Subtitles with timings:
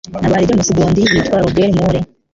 [0.11, 1.99] Ntabwo ari James Bond; yitwa Roger Moore.